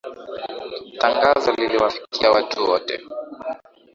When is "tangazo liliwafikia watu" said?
0.97-2.69